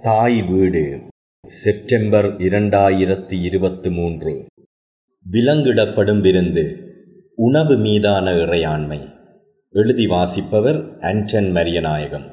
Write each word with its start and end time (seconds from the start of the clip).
தாய் 0.00 0.42
வீடு. 0.42 1.02
செப்டம்பர் 1.46 2.24
இரண்டாயிரத்தி 2.24 3.42
இருபத்து 3.42 3.90
மூன்று. 3.90 4.46
விலங்கிடப்படும் 5.32 6.20
விருந்து. 6.20 6.92
உணவு 7.36 7.76
மீதான 7.76 8.30
இறையாண்மை. 8.30 9.00
எழுதி 9.70 10.06
வாசிப்பவர் 10.06 10.98
ஆண்டன் 11.00 11.52
மரியநாயகம். 11.52 12.30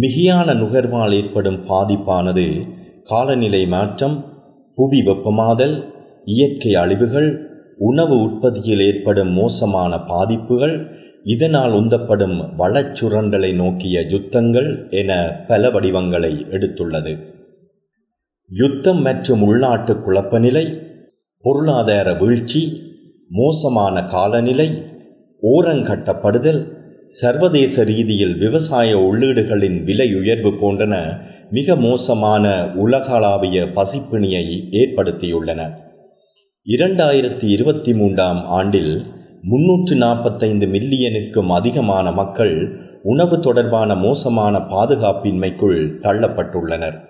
மிகியான 0.00 0.54
நுகர்வால் 0.54 1.24
ஏற்படும் 1.24 1.66
பாதிப்பானது 1.66 2.68
காலநிலை 3.02 3.66
மாற்றம் 3.66 4.24
புவி 4.74 5.00
வெப்பமாதல் 5.00 5.92
இயற்கை 6.24 6.74
அழிவுகள் 6.74 7.48
உணவு 7.76 8.22
உற்பத்தியில் 8.22 8.80
ஏற்படும் 8.80 9.28
மோசமான 9.28 9.98
பாதிப்புகள் 9.98 11.05
இதனால் 11.32 11.72
உந்தப்படும் 11.72 12.36
வளச்சுரண்டலை 12.58 13.54
நோக்கிய 13.54 14.00
யுத்தங்கள் 14.00 14.68
என 14.90 15.10
பல 15.48 15.70
வடிவங்களை 15.70 16.32
எடுத்துள்ளது. 16.50 17.12
யுத்தம் 18.50 19.00
மற்றும் 19.00 19.42
உள்நாட்டு 19.42 19.92
குழப்பநிலை 19.94 20.64
பொருளாதார 21.44 22.14
வீழ்ச்சி 22.14 22.62
மோசமான 23.28 24.04
காலநிலை 24.04 24.68
ஓரங்கட்டப்படுதல் 25.42 26.60
சர்வதேச 27.06 27.84
ரீதியில் 27.84 28.36
விவசாய 28.36 28.96
உள்ளீடுகளின் 28.98 29.84
விலை 29.84 30.14
உயர்வு 30.14 30.52
போன்றன 30.52 30.94
மிக 31.50 31.76
மோசமான 31.76 32.70
உலகளாவிய 32.74 33.64
பசிப்பிணியை 33.64 34.46
ஏற்படுத்தியுள்ளன. 34.82 35.60
இரண்டாயிரத்தி 36.66 37.44
இருபத்தி 37.44 37.94
மூன்றாம் 37.94 38.40
ஆண்டில் 38.58 38.94
முன்னூற்று 39.42 39.96
நாற்பத்தைந்து 39.96 40.66
மில்லியனுக்கும் 40.66 41.46
அதிகமான 41.46 42.12
மக்கள் 42.12 42.80
உணவு 43.02 43.40
தொடர்பான 43.40 43.94
மோசமான 43.94 44.58
பாதுகாப்பின்மைக்குள் 44.58 45.98
தள்ளப்பட்டுள்ளனர். 46.00 47.00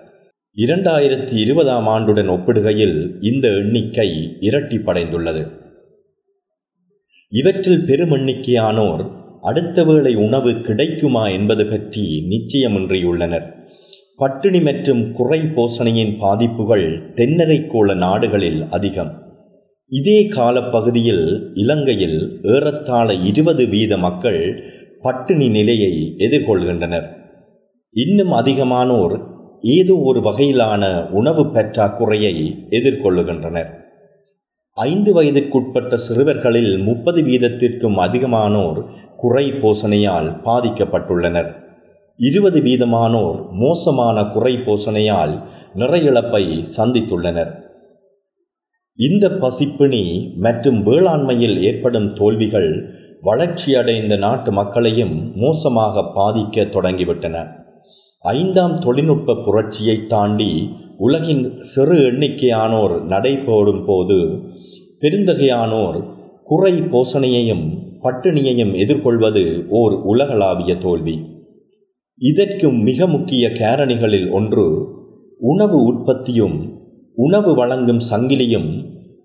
இரண்டாயிரத்தி 0.55 1.39
இருபதாம் 1.39 1.87
ஆண்டுடன் 1.87 2.29
ஒப்பிடுகையில் 2.29 3.15
இந்த 3.21 3.47
எண்ணிக்கை 3.47 4.37
இரட்டிப்படைந்துள்ளது. 4.39 5.47
இவற்றில் 7.29 7.85
பெரும் 7.85 8.11
எண்ணிக்கையானோர் 8.11 9.11
அடுத்த 9.41 9.83
வேளை 9.83 10.15
உணவு 10.15 10.61
கிடைக்குமா 10.61 11.27
என்பது 11.27 11.65
பற்றி 11.65 12.27
நிச்சயமின்றியுள்ளனர். 12.29 13.55
பட்டினி 14.15 14.61
மற்றும் 14.61 15.11
குறை 15.11 15.39
போசணையின் 15.39 16.17
பாதிப்புகள் 16.17 17.13
தென்னரைக்கோள 17.15 17.95
நாடுகளில் 17.95 18.65
அதிகம். 18.69 19.26
இதே 19.89 20.27
காலப்பகுதியில் 20.27 21.51
இலங்கையில் 21.53 22.39
ஏறத்தாழ 22.43 23.13
இருபது 23.13 23.65
வீத 23.65 23.97
மக்கள் 23.97 24.63
பட்டினி 25.01 25.49
நிலையை 25.49 26.15
எதிர்கொள்கின்றனர். 26.17 27.05
இன்னும் 27.91 28.31
அதிகமானோர் 28.31 29.23
ஏதோ 29.61 30.01
ஒரு 30.03 30.19
வகையிலான 30.19 31.09
உணவு 31.11 31.45
பற்றாக்குறையை 31.45 32.55
எதிர்கொள்ளுகின்றனர். 32.69 33.69
ஐந்து 34.73 35.13
வயதிற்குட்பட்ட 35.13 35.97
சிறுவர்களில் 35.97 36.77
முப்பது 36.77 37.21
வீதத்திற்கும் 37.21 37.97
அதிகமானோர் 37.97 38.85
குறை 39.17 39.51
போசணையால் 39.51 40.29
பாதிக்கப்பட்டுள்ளனர். 40.45 41.55
இருபது 42.17 42.59
வீதமானோர் 42.59 43.51
மோசமான 43.51 44.23
குறை 44.23 44.53
போசணையால் 44.53 45.43
நிறையிழப்பை 45.75 46.65
சந்தித்துள்ளனர். 46.77 47.65
இந்த 48.99 49.27
பசிப்பிணி 49.27 50.33
மற்றும் 50.35 50.85
வேளாண்மையில் 50.85 51.61
ஏற்படும் 51.61 52.13
தோல்விகள் 52.13 52.71
வளர்ச்சியடைந்த 53.21 54.17
நாட்டு 54.17 54.51
மக்களையும் 54.51 55.31
மோசமாக 55.35 56.03
பாதிக்க 56.15 56.63
தொடங்கிவிட்டன. 56.65 57.35
ஐந்தாம் 58.19 58.79
தொழில்நுட்ப 58.79 59.35
புரட்சியை 59.35 60.05
தாண்டி 60.05 60.69
உலகின் 60.97 61.61
சிறு 61.61 61.97
எண்ணிக்கையானோர் 61.97 63.05
நடைபோடும் 63.05 63.85
போது 63.85 64.17
பெருந்தகையானோர் 65.01 65.99
குறை 66.43 66.73
போசணையையும் 66.73 67.65
பட்டினியையும் 68.03 68.73
எதிர்கொள்வது 68.75 69.65
ஓர் 69.69 69.93
உலகளாவிய 70.03 70.77
தோல்வி. 70.77 71.15
இதற்கும் 72.21 72.79
மிக 72.81 73.07
முக்கிய 73.07 73.49
காரணிகளில் 73.49 74.31
ஒன்று 74.31 74.65
உணவு 75.39 75.83
உற்பத்தியும் 75.83 76.57
உணவு 77.15 77.55
வழங்கும் 77.55 78.01
சங்கிலியும் 78.11 78.69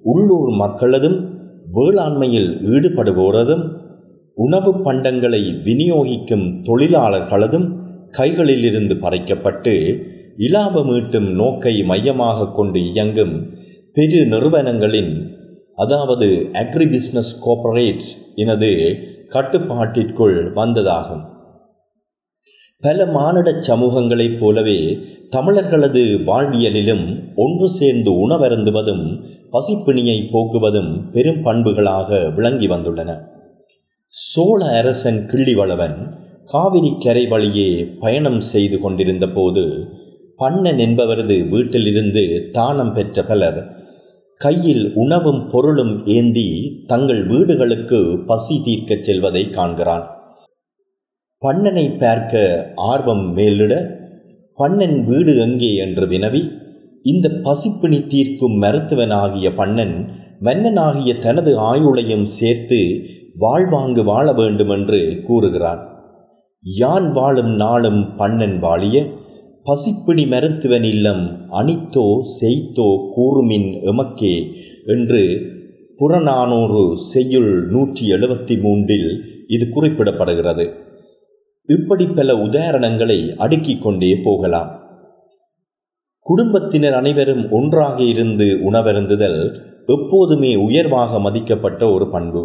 உள்ளூர் 0.03 0.51
மக்களதும் 0.61 1.19
வேளாண்மையில் 1.73 2.51
ஈடுபடுவோரதும் 2.65 3.65
உணவு 4.37 4.73
பண்டங்களை 4.85 5.43
விநியோகிக்கும் 5.65 6.47
தொழிலாளர்களதும் 6.63 7.69
கைகளிலிருந்து 8.19 8.95
பறைக்கப்பட்டு 9.01 9.75
இலாபமீட்டும் 10.39 11.29
நோக்கை 11.35 11.85
மையமாக 11.85 12.49
கொண்டு 12.49 12.81
இயங்கும் 12.81 13.35
பெரு 13.93 14.27
நிறுவனங்களின் 14.27 15.13
அதாவது 15.75 16.29
அக்ரி 16.53 16.87
பிஸ்னஸ் 16.87 17.35
கோப்பரேட்ஸ் 17.45 18.11
எனது 18.35 18.71
கட்டுப்பாட்டிற்குள் 19.29 20.53
வந்ததாகும். 20.53 21.23
பல 22.83 23.07
மானிட 23.07 23.51
சமூகங்களைப் 23.61 24.39
போலவே 24.41 24.79
தமிழர்களது 25.31 26.03
வாழ்வியலிலும் 26.27 27.05
ஒன்று 27.37 27.69
சேர்ந்து 27.69 28.11
உணவருந்துவதும் 28.13 29.05
பசிப்பிணியை 29.53 30.19
போக்குவதும் 30.33 30.93
பெரும் 31.15 31.41
பண்புகளாக 31.47 32.21
விளங்கி 32.37 32.69
வந்துள்ளன. 32.69 33.11
சோழ 34.15 34.61
அரசன் 34.79 35.21
கிள்ளிவளவன் 35.31 35.97
காவிரி 36.51 36.91
கரை 36.99 37.25
வழியே 37.27 37.69
பயணம் 38.01 38.41
செய்து 38.53 38.77
கொண்டிருந்த 38.81 39.27
போது 39.29 39.65
பண்ணன் 40.39 40.81
என்பவரது 40.87 41.37
வீட்டிலிருந்து 41.49 42.25
தானம் 42.53 42.93
பெற்ற 42.95 43.23
பலர் 43.23 43.61
கையில் 44.41 44.85
உணவும் 44.95 45.43
பொருளும் 45.51 45.95
ஏந்தி 46.17 46.49
தங்கள் 46.87 47.23
வீடுகளுக்கு 47.27 48.01
பசி 48.27 48.57
தீர்க்கச் 48.65 49.05
செல்வதை 49.09 49.45
காண்கிறான். 49.51 50.07
பண்ணனை 51.43 51.87
பார்க்க 51.99 52.43
ஆர்வம் 52.91 53.25
மேலிட 53.33 53.75
பண்ணன் 54.59 54.99
வீடு 55.05 55.33
எங்கே 55.47 55.71
என்று 55.85 56.07
வினவி 56.07 56.43
இந்த 57.03 57.29
பசிப்பிணி 57.29 58.07
தீர்க்கும் 58.07 58.63
மருத்துவனாகிய 58.63 59.49
பண்ணன் 59.57 60.09
மன்னனாகிய 60.41 61.19
தனது 61.19 61.61
ஆயுளையும் 61.61 62.25
சேர்த்து 62.25 62.79
வாழ்வாங்கு 63.39 64.05
வாழ 64.05 64.33
வேண்டும் 64.33 64.69
என்று 64.69 65.23
கூறுகிறான். 65.27 65.83
யான் 66.65 67.13
வாழும் 67.13 67.55
நாளும் 67.55 68.17
பண்ணன் 68.19 68.59
வாழிய 68.59 68.97
பசிப்பிடி 69.65 70.27
மருத்துவன் 70.27 70.83
இல்லம் 70.83 71.25
அனித்தோ 71.51 72.07
செய்தோ 72.41 72.89
கூறுமின் 73.17 73.69
எமக்கே 73.83 74.37
என்று 74.87 75.23
புறநானூறு 75.97 76.97
செய்யுள் 76.97 77.67
நூற்றி 77.67 78.13
எழுபத்தி 78.13 78.61
மூன்றில் 78.61 79.25
இது 79.47 79.69
குறிப்பிடப்படுகிறது. 79.75 80.67
இப்படி 81.69 82.07
பல 82.07 82.35
உதாரணங்களை 82.35 83.37
அடுக்கிக் 83.37 83.83
கொண்டே 83.83 84.15
போகலாம். 84.25 84.82
குடும்பத்தினர் 86.27 86.95
அனைவரும் 86.95 87.51
ஒன்றாக 87.51 88.03
இருந்து 88.03 88.45
உணவருந்துதல் 88.45 89.39
எப்போதுமே 89.87 90.55
உயர்வாக 90.55 91.19
மதிக்கப்பட்ட 91.19 91.93
ஒரு 91.93 92.11
பண்பு. 92.11 92.43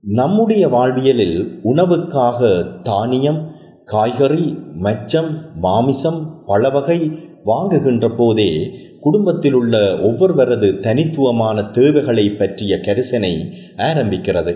நம்முடைய 0.00 0.68
வாழ்வியலில் 0.68 1.60
உணவுக்காக 1.64 2.40
தானியம் 2.82 3.50
காய்கறி 3.84 4.58
மச்சம் 4.82 5.30
மாமிசம் 5.54 6.42
பழவகை 6.46 7.10
வாங்குகின்ற 7.44 8.08
போதே 8.16 8.70
குடும்பத்தில் 9.00 9.52
உள்ள 9.52 9.76
ஒவ்வொருவரது 9.78 10.80
தனித்துவமான 10.80 11.62
தேவைகளை 11.62 12.30
பற்றிய 12.30 12.76
கரிசனை 12.76 13.34
ஆரம்பிக்கிறது. 13.76 14.54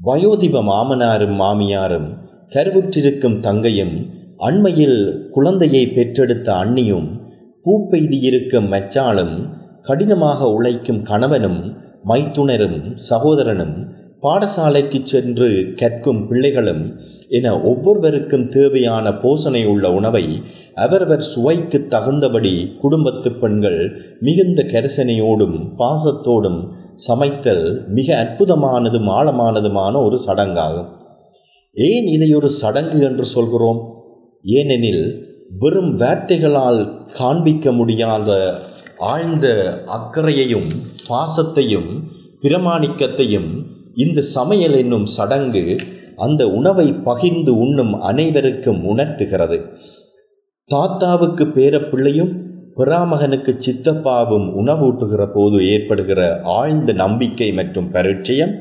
வயோதிப 0.00 0.62
மாமனாரும் 0.62 1.36
மாமியாரும் 1.40 2.08
கருவுற்றிருக்கும் 2.48 3.40
தங்கையும் 3.40 3.94
அண்மையில் 4.38 5.28
குழந்தையை 5.30 5.86
பெற்றெடுத்த 5.86 6.52
அண்ணியும் 6.52 7.22
பூப்பெய்தியிருக்கும் 7.64 8.68
மச்சாளும் 8.68 9.48
கடினமாக 9.82 10.50
உழைக்கும் 10.50 11.02
கணவனும் 11.02 11.76
மைத்துனரும் 12.08 12.96
சகோதரனும் 13.10 13.76
பாடசாலைக்கு 14.22 15.02
சென்று 15.02 15.72
கற்கும் 15.76 16.28
பிள்ளைகளும் 16.28 16.96
என 17.28 17.62
ஒவ்வொருவருக்கும் 17.62 18.48
தேவையான 18.48 19.10
போசனை 19.10 19.66
உள்ள 19.66 19.92
உணவை 19.92 20.42
அவரவர் 20.74 21.20
சுவைக்கு 21.20 21.86
தகுந்தபடி 21.88 22.76
குடும்பத்து 22.80 23.32
பெண்கள் 23.32 24.00
மிகுந்த 24.20 24.62
கரிசனையோடும் 24.62 25.56
பாசத்தோடும் 25.78 26.68
சமைத்தல் 26.94 27.88
மிக 27.88 28.08
அற்புதமானதும் 28.24 29.08
ஆழமானதுமான 29.10 30.04
ஒரு 30.04 30.20
சடங்காகும். 30.26 30.90
ஏன் 31.74 32.06
இதை 32.06 32.34
ஒரு 32.34 32.50
சடங்கு 32.50 33.00
என்று 33.00 33.24
சொல்கிறோம்? 33.24 33.94
ஏனெனில் 34.42 35.32
வெறும் 35.50 35.96
வார்த்தைகளால் 35.96 36.80
காண்பிக்க 37.12 37.72
முடியாத 37.72 38.30
ஆழ்ந்த 38.98 39.46
அக்கறையையும் 39.86 40.68
பாசத்தையும் 41.08 41.90
பிரமாணிக்கத்தையும் 42.42 43.50
இந்த 43.94 44.20
சமையல் 44.20 44.76
என்னும் 44.76 45.06
சடங்கு 45.06 45.64
அந்த 46.16 46.42
உணவை 46.50 46.92
பகிர்ந்து 47.04 47.52
உண்ணும் 47.56 47.94
அனைவருக்கும் 48.00 48.84
உணர்த்துகிறது. 48.84 49.58
தாத்தாவுக்கு 50.70 51.44
பேரப்பிள்ளையும் 51.46 52.32
பிராமகனுக்கு 52.74 53.52
சித்தப்பாவும் 53.58 54.46
உணவூட்டுகிற 54.54 55.32
போது 55.32 55.68
ஏற்படுகிற 55.68 56.20
ஆழ்ந்த 56.42 56.92
நம்பிக்கை 56.92 57.52
மற்றும் 57.52 57.90
பரிச்சயம் 57.90 58.54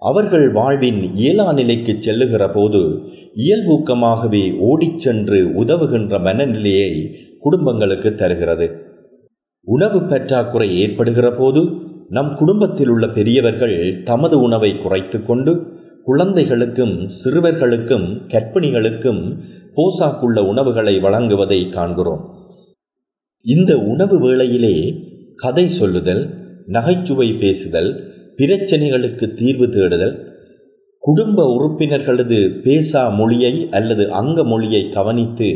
அவர்கள் 0.00 0.52
வாழ்வின் 0.52 1.14
இயலா 1.14 1.54
நிலைக்கு 1.54 2.02
செல்லுகிற 2.02 2.50
போது 2.50 2.80
இயல்பூக்கமாகவே 3.36 4.58
ஓடிச் 4.58 4.98
சென்று 4.98 5.64
உதவுகின்ற 5.64 6.20
மனநிலையை 6.20 7.16
குடும்பங்களுக்கு 7.40 8.14
தருகிறது. 8.14 8.66
உணவு 9.64 10.00
பற்றாக்குறை 10.00 10.78
ஏற்படுகிற 10.80 11.30
போது 11.30 11.68
நம் 12.08 12.36
குடும்பத்தில் 12.36 12.88
உள்ள 12.88 13.08
பெரியவர்கள் 13.08 14.02
தமது 14.02 14.38
உணவை 14.38 14.78
குறைத்து 14.78 15.24
கொண்டு 15.24 15.66
குழந்தைகளுக்கும் 16.04 17.08
சிறுவர்களுக்கும் 17.08 18.06
கற்பிணிகளுக்கும் 18.28 19.36
போசாக்குள்ள 19.76 20.46
உணவுகளை 20.46 20.98
வழங்குவதை 20.98 21.68
காண்கிறோம். 21.68 22.22
இந்த 23.44 23.76
உணவு 23.76 24.18
வேளையிலே 24.20 24.76
கதை 25.36 25.68
சொல்லுதல் 25.68 26.34
நகைச்சுவை 26.66 27.32
பேசுதல் 27.32 28.09
பிரச்சனைகளுக்கு 28.36 29.34
தீர்வு 29.34 29.68
தேடுதல் 29.68 30.14
குடும்ப 30.98 31.44
உறுப்பினர்களது 31.56 32.38
பேசா 32.64 33.14
மொழியை 33.14 33.68
அல்லது 33.70 34.10
அங்க 34.10 34.44
மொழியை 34.44 34.90
கவனித்து 34.90 35.48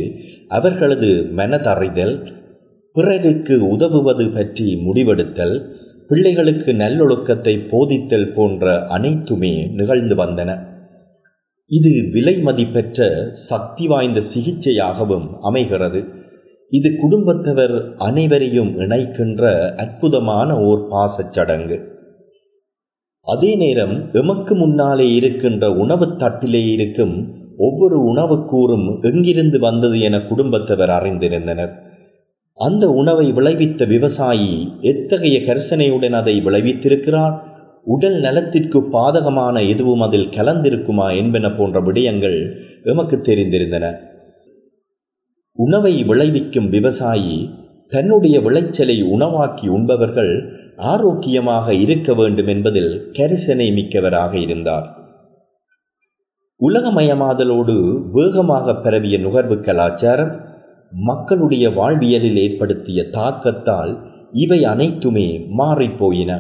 அவர்களது 0.49 1.11
மனதறிதல் 1.37 2.15
பிறருக்கு 2.93 3.69
உதவுவது 3.69 4.33
பற்றி 4.33 4.67
முடிவெடுத்தல் 4.87 5.57
பிள்ளைகளுக்கு 6.09 6.73
நல்லொழுக்கத்தை 6.73 7.55
போதித்தல் 7.71 8.33
போன்ற 8.35 8.87
அனைத்துமே 8.87 9.67
நிகழ்ந்து 9.67 10.15
வந்தன. 10.15 10.51
இது 11.71 12.11
விலை 12.13 12.41
மதிப்பெற்ற 12.41 13.09
சக்தி 13.33 13.87
வாய்ந்த 13.87 14.23
சிகிச்சையாகவும் 14.35 15.27
அமைகிறது. 15.41 16.01
இது 16.71 16.89
குடும்பத்தவர் 17.01 17.95
அனைவரையும் 17.97 18.79
இணைக்கின்ற 18.79 19.43
அற்புதமான 19.75 20.59
ஓர் 20.61 20.83
பாசச் 20.91 21.31
சடங்கு. 21.31 21.79
அதே 23.25 23.57
நேரம் 23.57 24.13
எமக்கு 24.13 24.55
முன்னாலே 24.55 25.15
இருக்கின்ற 25.15 25.73
உணவு 25.73 26.07
தட்டிலே 26.07 26.71
இருக்கும் 26.73 27.15
ஒவ்வொரு 27.59 27.99
உணவுக்கூறும் 28.05 29.03
எங்கிருந்து 29.03 29.59
வந்தது 29.59 30.01
என 30.01 30.19
குடும்பத்தவர் 30.19 30.89
அறிந்திருந்தனர். 30.89 31.73
அந்த 32.55 32.89
உணவை 32.89 33.33
விளைவித்த 33.33 33.85
விவசாயி 33.85 34.73
எத்தகைய 34.81 35.39
கரிசனையுடன் 35.39 36.13
அதை 36.13 36.41
விளைவித்திருக்கிறார்? 36.45 37.41
உடல் 37.85 38.21
நலத்திற்கு 38.21 38.81
பாதகமான 38.81 39.69
எதுவும் 39.69 40.01
அதில் 40.01 40.29
கலந்திருக்குமா 40.29 41.17
என்பன 41.17 41.51
போன்ற 41.51 41.81
விடயங்கள் 41.81 42.39
எமக்கு 42.85 43.17
தெரிந்திருந்தன. 43.17 43.97
உணவை 45.53 46.05
விளைவிக்கும் 46.05 46.69
விவசாயி 46.69 47.51
தன்னுடைய 47.95 48.37
விளைச்சலை 48.41 48.97
உணவாக்கி 49.15 49.67
உண்பவர்கள் 49.69 50.33
ஆரோக்கியமாக 50.91 51.75
இருக்க 51.75 52.15
வேண்டும் 52.15 52.47
என்பதில் 52.47 52.93
கரிசனை 53.13 53.67
மிக்கவராக 53.73 54.33
இருந்தார். 54.39 54.87
உலகமயமாதலோடு 56.61 57.77
வேகமாக 58.13 58.75
பரவிய 58.75 59.17
நுகர்வு 59.19 59.57
கலாச்சாரம் 59.61 60.33
மக்களுடைய 61.03 61.65
வாழ்வியலில் 61.71 62.39
ஏற்படுத்திய 62.43 63.01
தாக்கத்தால் 63.11 63.93
இவை 64.35 64.61
அனைத்துமே 64.65 65.29
மாறிப்போயின 65.59 66.33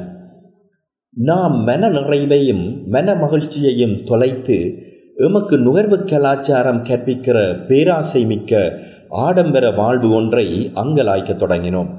நாம் 1.16 1.56
மன 1.64 1.88
நிறைவையும் 1.88 2.64
மன 2.86 3.08
மகிழ்ச்சியையும் 3.14 3.96
தொலைத்து 4.04 4.58
எமக்கு 5.16 5.56
நுகர்வு 5.58 5.98
கலாச்சாரம் 6.04 6.80
கற்பிக்கிற 6.84 7.36
பேராசை 7.68 8.22
மிக்க 8.26 8.52
ஆடம்பர 9.14 9.70
வாழ்வு 9.70 10.10
ஒன்றை 10.10 10.70
அங்கலாய்க்கத் 10.74 11.42
தொடங்கினோம். 11.42 11.90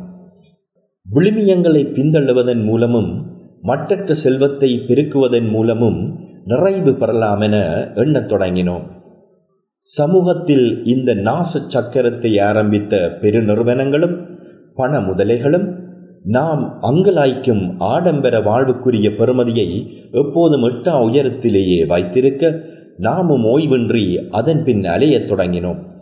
விழுமியங்களை 1.13 1.81
பிந்தள்ளுவதன் 1.93 2.63
மூலமும் 2.63 3.25
மற்றற்ற 3.61 4.11
செல்வத்தை 4.11 4.83
பெருக்குவதன் 4.87 5.49
மூலமும் 5.49 6.19
நிறைவு 6.45 6.93
பெறலாம் 6.93 7.39
என 7.39 7.87
எண்ணத் 7.95 8.31
தொடங்கினோம். 8.31 8.83
சமூகத்தில் 9.77 10.85
இந்த 10.85 11.13
நாச 11.13 11.59
சக்கரத்தை 11.73 12.41
ஆரம்பித்த 12.41 13.17
பெருநிறுவனங்களும் 13.21 14.39
பண 14.75 14.99
முதலைகளும் 14.99 15.75
நாம் 16.23 16.79
அங்கலாய்க்கும் 16.81 17.75
ஆடம்பர 17.77 18.39
வாழ்வுக்குரிய 18.39 19.09
பெருமதியை 19.09 19.87
எப்போதும் 20.11 20.63
எட்டா 20.63 21.01
உயரத்திலேயே 21.03 21.85
வைத்திருக்க 21.85 22.59
நாமும் 22.97 23.43
ஓய்வின்றி 23.43 24.29
அதன் 24.29 24.63
பின் 24.63 24.81
அலையத் 24.81 25.29
தொடங்கினோம். 25.31 25.93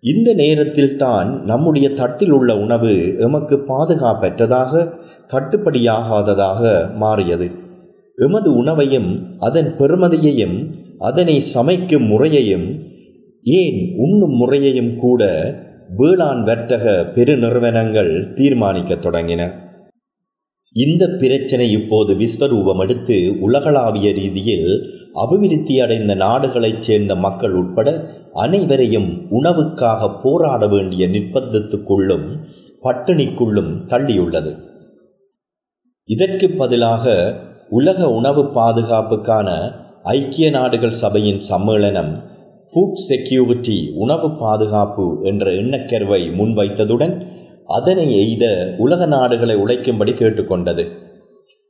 இந்த 0.00 0.32
நேரத்தில் 0.32 0.96
தான் 0.96 1.44
நம்முடைய 1.44 1.90
தட்டில் 1.90 2.30
உள்ள 2.30 2.56
உணவு 2.56 3.14
எமக்கு 3.18 3.56
பாதுகாப்பற்றதாக 3.56 4.92
கட்டுப்படியாகாததாக 5.28 6.94
மாறியது. 6.94 7.50
எமது 8.16 8.56
உணவையும் 8.56 9.36
அதன் 9.38 9.74
பெருமதியையும் 9.78 10.70
அதனை 10.98 11.40
சமைக்கும் 11.40 12.06
முறையையும் 12.06 12.78
ஏன் 13.42 13.94
உண்ணும் 13.96 14.36
முறையையும் 14.36 14.96
கூட 14.96 15.24
வேளாண் 15.96 16.42
வர்த்தக 16.42 17.06
பெருநிறுவனங்கள் 17.14 18.32
தீர்மானிக்கத் 18.32 19.02
தொடங்கின. 19.02 19.66
இந்த 20.76 21.04
பிரச்சனை 21.20 21.70
இப்போது 21.70 22.14
விஸ்வரூபம் 22.14 22.80
எடுத்து 22.80 23.16
உலகளாவிய 23.40 24.12
ரீதியில் 24.12 24.68
அபிவிருத்தி 25.14 25.80
அடைந்த 25.80 26.14
நாடுகளைச் 26.14 26.82
சேர்ந்த 26.82 27.14
மக்கள் 27.14 27.52
உட்பட 27.52 27.88
அனைவரையும் 28.32 29.08
உணவுக்காக 29.30 30.10
போராட 30.22 30.66
வேண்டிய 30.66 31.06
நிர்பந்தத்துக்குள்ளும் 31.06 32.26
பட்டினிக்குள்ளும் 32.82 33.72
தள்ளியுள்ளது. 33.86 34.52
இதற்கு 36.08 36.50
பதிலாக 36.50 37.06
உலக 37.70 38.10
உணவு 38.10 38.42
பாதுகாப்புக்கான 38.42 39.48
ஐக்கிய 40.02 40.50
நாடுகள் 40.50 40.92
சபையின் 40.92 41.42
சம்மேளனம் 41.50 42.12
ஃபுட் 42.72 43.00
செக்யூரிட்டி 43.08 43.78
உணவு 43.94 44.28
பாதுகாப்பு 44.36 45.06
என்ற 45.22 45.50
எண்ணக்கருவை 45.52 46.22
முன்வைத்ததுடன் 46.36 47.14
அதனை 47.68 48.04
எய்த 48.16 48.74
உலக 48.78 49.06
நாடுகளை 49.06 49.56
உழைக்கும்படி 49.56 50.12
கேட்டுக்கொண்டது. 50.12 50.84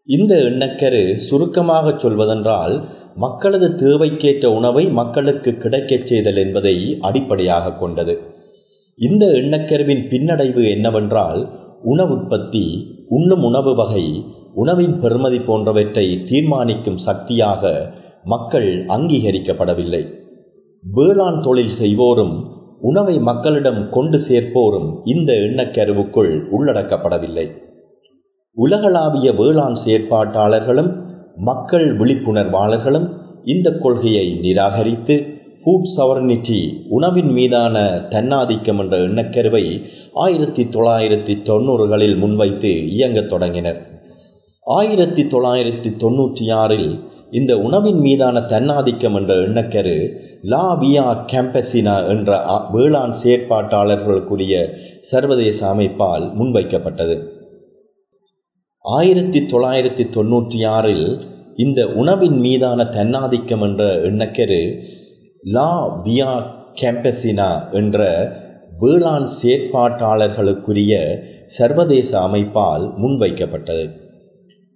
இந்த 0.04 0.34
எண்ணக்கரு 0.36 1.14
சுருக்கமாக 1.14 1.98
சொல்வதென்றால் 1.98 2.74
மக்களது 3.14 3.68
தேவைக்கேற்ற 3.68 4.46
உணவை 4.46 4.84
மக்களுக்கு 4.88 5.52
கிடைக்கச் 5.52 6.06
செய்தல் 6.06 6.36
என்பதை 6.36 6.96
அடிப்படையாக 7.00 7.72
கொண்டது. 7.72 8.14
இந்த 8.96 9.26
எண்ணக்கருவின் 9.26 10.04
பின்னடைவு 10.10 10.70
என்னவென்றால் 10.70 11.48
உணவுற்பத்தி 11.84 12.64
உண்ணும் 13.08 13.42
உணவு 13.42 13.74
வகை 13.74 14.24
உணவின் 14.54 14.94
பெருமதி 15.00 15.40
போன்றவற்றை 15.46 16.06
தீர்மானிக்கும் 16.24 16.98
சக்தியாக 16.98 17.92
மக்கள் 18.24 18.84
அங்கீகரிக்கப்படவில்லை. 18.86 20.02
வேளாண் 20.82 21.42
தொழில் 21.42 21.76
செய்வோரும் 21.80 22.36
உணவை 22.80 23.18
மக்களிடம் 23.18 23.90
கொண்டு 23.90 24.18
சேர்ப்போரும் 24.18 25.00
இந்த 25.04 25.32
எண்ணக்கருவுக்குள் 25.32 26.46
உள்ளடக்கப்படவில்லை. 26.58 27.50
உலகளாவிய 28.54 29.32
வேளாண் 29.32 29.76
செயற்பாட்டாளர்களும் 29.86 30.96
மக்கள் 31.36 31.96
விழிப்புணர்வாளர்களும் 31.96 33.08
இந்த 33.44 33.78
கொள்கையை 33.78 34.38
நிராகரித்து 34.40 35.36
ஃபுட் 35.64 35.88
சவர்னிட்டி 35.96 36.72
உணவின் 36.88 37.30
மீதான 37.30 37.78
தன்னாதிக்கம் 38.10 38.78
என்ற 38.78 38.96
எண்ணக்கருவை 38.98 39.82
ஆயிரத்தி 40.12 40.62
தொள்ளாயிரத்தி 40.62 41.42
தொண்ணூறுகளில் 41.42 42.16
முன்வைத்து 42.16 42.88
இயங்கத் 42.90 43.28
தொடங்கினர். 43.28 43.86
ஆயிரத்தி 44.62 45.22
தொள்ளாயிரத்தி 45.22 45.90
தொண்ணூற்றி 45.98 46.52
ஆறில் 46.52 47.00
இந்த 47.30 47.58
உணவின் 47.58 47.98
மீதான 47.98 48.38
தன்னாதிக்கம் 48.38 49.14
என்ற 49.14 49.34
எண்ணக்கரு 49.34 50.20
லாவியா 50.42 51.16
கேம்பசினா 51.32 52.08
என்ற 52.08 52.44
வேளாண் 52.72 53.14
செயற்பாட்டாளர்களுக்குரிய 53.24 54.68
சர்வதேச 55.00 55.74
அமைப்பால் 55.74 56.32
முன்வைக்கப்பட்டது. 56.34 57.22
ஆயிரத்தி 58.80 59.40
தொள்ளாயிரத்தி 59.40 60.04
தொண்ணூற்றி 60.16 60.66
ஆறில் 60.66 61.22
இந்த 61.56 61.86
உணவின் 61.86 62.38
மீதான 62.38 62.82
தன்னாதிக்கம் 62.82 63.60
என்ற 63.60 63.84
எண்ணக்கரு 63.84 64.82
லா 65.40 66.00
வியா 66.04 66.42
கேம்பசினா 66.74 67.72
என்ற 67.72 68.28
வேளாண் 68.78 69.28
செயற்பாட்டாளர்களுக்குரிய 69.44 71.22
சர்வதேச 71.44 72.28
அமைப்பால் 72.28 72.94
முன்வைக்கப்பட்டது. 72.96 73.90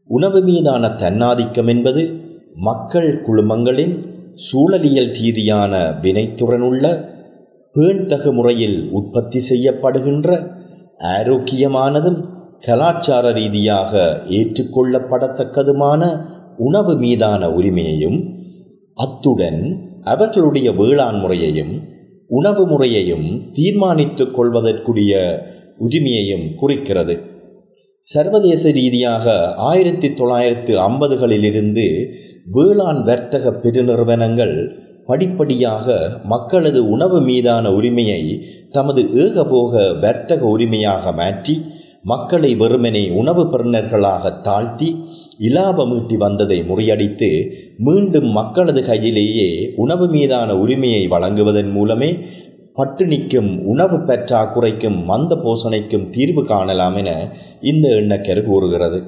உணவு 0.07 0.41
மீதான 0.41 0.89
தன்னாதிக்கம் 0.89 1.69
என்பது 1.69 2.21
மக்கள் 2.55 3.25
குழுமங்களின் 3.27 4.12
சூழலியல் 4.37 5.11
ரீதியான 5.19 6.01
வினைத்துறனுள்ள 6.03 6.85
பேண்தகு 7.75 8.33
முறையில் 8.33 8.91
உற்பத்தி 8.91 9.41
செய்யப்படுகின்ற 9.51 10.29
ஆரோக்கியமானதும் 10.99 12.21
கலாச்சார 12.61 13.33
ரீதியாக 13.33 13.93
ஏற்றுக்கொள்ளப்படத்தக்கதுமான 14.29 16.03
உணவு 16.57 16.97
மீதான 16.97 17.49
உரிமையையும் 17.49 18.19
அத்துடன் 18.95 19.61
அவர்களுடைய 20.05 20.73
வேளாண் 20.73 21.19
முறையையும் 21.21 21.75
உணவு 22.27 22.67
முறையையும் 22.67 23.53
தீர்மானித்துக் 23.53 24.35
கொள்வதற்குரிய 24.35 25.13
உரிமையையும் 25.79 26.55
குறிக்கிறது. 26.55 27.32
சர்வதேச 28.05 28.63
ரீதியாக 28.71 29.25
ஆயிரத்தி 29.63 30.09
தொள்ளாயிரத்து 30.13 30.73
ஐம்பதுகளிலிருந்து 30.83 31.85
வேளாண் 32.47 33.03
வர்த்தக 33.03 33.53
பெருநிறுவனங்கள் 33.57 34.55
படிப்படியாக 35.07 35.87
மக்களது 36.25 36.81
உணவு 36.89 37.19
மீதான 37.21 37.71
உரிமையை 37.73 38.23
தமது 38.73 39.03
ஏகபோக 39.17 39.73
வர்த்தக 40.01 40.43
உரிமையாக 40.47 41.13
மாற்றி 41.13 41.55
மக்களை 42.05 42.51
வெறுமனே 42.55 43.05
உணவு 43.13 43.43
பெறுநர்களாக 43.45 44.33
தாழ்த்தி 44.43 44.89
இலாபமீட்டி 45.41 46.17
வந்ததை 46.17 46.59
முறியடித்து 46.63 47.29
மீண்டும் 47.79 48.29
மக்களது 48.31 48.83
கையிலேயே 48.83 49.49
உணவு 49.77 50.07
மீதான 50.09 50.57
உரிமையை 50.57 51.05
வழங்குவதன் 51.07 51.71
மூலமே 51.71 52.11
பட்டினிக்கும் 52.77 53.65
உணவு 53.65 53.97
பற்றாக்குறைக்கும் 53.97 55.05
மந்த 55.05 55.35
போசனைக்கும் 55.35 56.11
தீர்வு 56.11 56.45
காணலாம் 56.45 56.97
என 56.97 57.29
இந்த 57.61 57.89
எண்ணக்கரு 57.89 58.43
கூறுகிறது. 58.43 59.03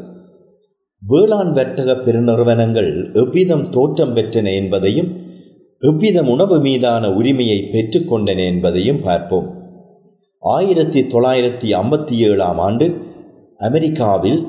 வேளாண் 1.06 1.52
வர்த்தக 1.52 1.92
பெருநிறுவனங்கள் 1.92 3.14
எவ்விதம் 3.14 3.70
தோற்றம் 3.70 4.16
பெற்றன 4.16 4.54
என்பதையும் 4.54 5.16
எவ்விதம் 5.80 6.28
உணவு 6.28 6.58
மீதான 6.58 7.12
உரிமையை 7.12 7.68
பெற்றுக்கொண்டன 7.72 8.46
என்பதையும் 8.46 9.00
பார்ப்போம். 9.02 9.62
ஆயிரத்தி 10.40 11.00
தொள்ளாயிரத்தி 11.00 11.72
ஐம்பத்தி 11.74 12.16
ஏழாம் 12.16 12.58
ஆண்டு 12.58 12.98
அமெரிக்காவில் 13.58 14.46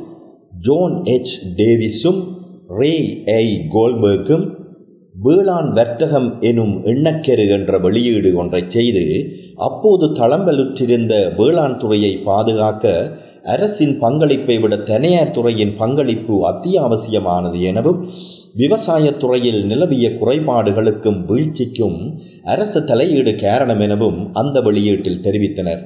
ஜோன் 0.59 1.03
எச் 1.03 1.57
டேவிஸும் 1.57 2.23
ரே 2.67 3.23
ஐ 3.25 3.65
கோல்பர்க்கும் 3.69 4.45
வேளாண் 5.15 5.71
வர்த்தகம் 5.71 6.41
எனும் 6.41 6.85
எண்ணக்கெரு 6.85 7.49
என்ற 7.49 7.77
வெளியீடு 7.79 8.35
ஒன்றை 8.35 8.63
செய்து 8.67 9.03
அப்போது 9.55 10.05
தளம்பலுற்றிருந்த 10.07 11.13
வேளாண் 11.35 11.77
துறையை 11.77 12.17
பாதுகாக்க 12.17 13.11
அரசின் 13.43 13.99
பங்களிப்பை 13.99 14.57
விட 14.57 14.77
தனியார் 14.77 15.31
துறையின் 15.31 15.77
பங்களிப்பு 15.77 16.49
அத்தியாவசியமானது 16.49 17.61
எனவும் 17.61 18.11
விவசாயத் 18.53 19.19
துறையில் 19.19 19.65
நிலவிய 19.65 20.09
குறைபாடுகளுக்கும் 20.09 21.25
வீழ்ச்சிக்கும் 21.25 21.97
அரசு 22.43 22.83
தலையீடு 22.83 23.35
காரணம் 23.35 23.79
எனவும் 23.79 24.33
அந்த 24.33 24.61
வெளியீட்டில் 24.61 25.21
தெரிவித்தனர். 25.21 25.83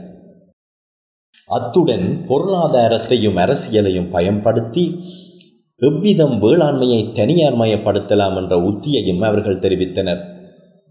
அத்துடன் 1.49 2.25
பொருளாதாரத்தையும் 2.27 3.37
அரசியலையும் 3.37 4.09
பயன்படுத்தி 4.11 4.83
எவ்விதம் 5.81 6.33
வேளாண்மையை 6.41 7.01
தனியார் 7.13 7.57
மயப்படுத்தலாம் 7.59 8.35
என்ற 8.35 8.53
உத்தியையும் 8.69 9.21
அவர்கள் 9.21 9.59
தெரிவித்தனர். 9.59 10.21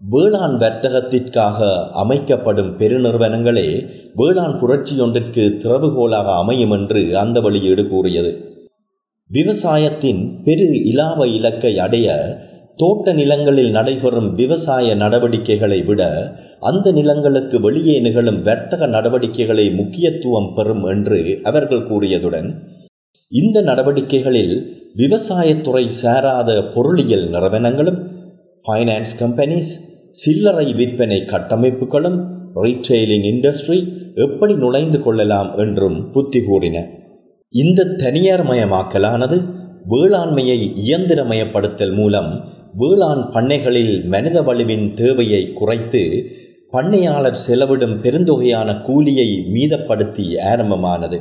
வேளாண் 0.01 0.55
வர்த்தகத்திற்காக 0.55 1.57
அமைக்கப்படும் 1.93 2.71
பெருநிறுவனங்களே 2.79 3.67
வேளாண் 4.15 4.55
புரட்சியொன்றிற்கு 4.61 5.43
திறவுகோலாக 5.63 6.27
அமையும் 6.35 6.71
என்று 6.71 7.17
அந்த 7.17 7.39
வெளியீடு 7.39 7.87
கூறியது. 7.87 8.31
விவசாயத்தின் 9.29 10.21
பெரு 10.43 10.67
இலாப 10.91 11.27
இலக்கை 11.27 11.73
அடைய 11.79 12.07
தோட்ட 12.75 13.13
நிலங்களில் 13.13 13.71
நடைபெறும் 13.71 14.29
விவசாய 14.33 14.95
நடவடிக்கைகளை 14.95 15.79
விட 15.83 16.01
அந்த 16.59 16.91
நிலங்களுக்கு 16.91 17.59
வெளியே 17.59 17.99
நிகழும் 17.99 18.41
வர்த்தக 18.41 18.87
நடவடிக்கைகளை 18.87 19.65
முக்கியத்துவம் 19.71 20.53
பெறும் 20.55 20.83
என்று 20.83 21.41
அவர்கள் 21.43 21.87
கூறியதுடன் 21.91 22.49
இந்த 23.31 23.61
நடவடிக்கைகளில் 23.61 24.55
விவசாயத்துறை 24.95 25.87
சாராத 25.87 26.63
பொருளியல் 26.75 27.29
நிறுவனங்களும் 27.29 28.07
ஃபைனான்ஸ் 28.65 29.13
கம்பெனிஸ் 29.19 29.71
சில்லறை 30.09 30.73
விற்பனை 30.73 31.21
கட்டமைப்புகளும் 31.21 32.25
ரீட்ரெயிலிங் 32.55 33.27
இண்டஸ்ட்ரி 33.33 33.93
எப்படி 34.15 34.53
நுழைந்து 34.53 35.01
கொள்ளலாம் 35.01 35.57
என்றும் 35.57 36.11
புத்தி 36.11 36.41
கூறின. 36.41 36.85
இந்த 37.49 37.83
தனியார் 37.83 38.43
மயமாக்கலானது 38.43 39.45
வேளாண்மையை 39.89 40.71
இயந்திரமயப்படுத்தல் 40.87 41.93
மூலம் 41.93 42.43
வேளாண் 42.77 43.23
பண்ணைகளில் 43.33 44.05
மனித 44.05 44.41
வலுவின் 44.41 44.93
தேவையை 44.93 45.53
குறைத்து 45.53 46.23
பண்ணையாளர் 46.71 47.39
செலவிடும் 47.47 47.95
பெருந்தொகையான 48.01 48.81
கூலியை 48.81 49.45
மீதப்படுத்தி 49.49 50.39
ஆரம்பமானது. 50.39 51.19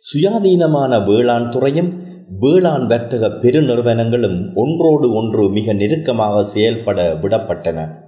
சுயாதீனமான 0.00 1.04
வேளாண் 1.04 1.50
துறையும் 1.50 1.92
வேளாண் 2.28 2.86
வர்த்தக 2.86 3.28
பெருநிறுவனங்களும் 3.28 4.52
ஒன்றோடு 4.54 5.12
ஒன்று 5.12 5.50
மிக 5.50 5.72
நெருக்கமாக 5.72 6.44
செயல்பட 6.44 7.14
விடப்பட்டன. 7.14 8.02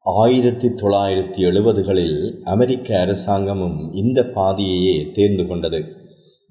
ஆயிரத்தி 0.00 0.68
தொள்ளாயிரத்தி 0.68 1.38
எழுபதுகளில் 1.38 2.42
அமெரிக்க 2.44 3.00
அரசாங்கமும் 3.00 3.92
இந்த 3.92 4.22
பாதையையே 4.22 5.10
தேர்ந்து 5.12 5.46
கொண்டது. 5.46 5.96